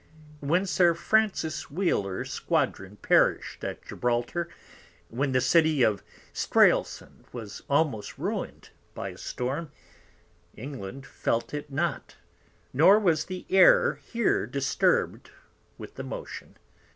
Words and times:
When 0.39 0.65
Sir 0.65 0.95
Francis 0.95 1.69
Wheeler's 1.69 2.31
Squadron 2.33 2.95
perish'd 3.03 3.63
at 3.63 3.85
Gibralter, 3.85 4.47
when 5.09 5.31
the 5.31 5.39
City 5.39 5.83
of 5.83 6.01
Straelsond 6.33 7.31
was 7.31 7.61
almost 7.69 8.17
ruin'd 8.17 8.71
by 8.95 9.09
a 9.09 9.17
Storm, 9.19 9.71
England 10.57 11.05
felt 11.05 11.53
it 11.53 11.71
not, 11.71 12.15
nor 12.73 12.97
was 12.97 13.25
the 13.25 13.45
Air 13.51 13.93
here 13.93 14.47
disturb'd 14.47 15.29
with 15.77 15.93
the 15.93 16.03
Motion. 16.03 16.57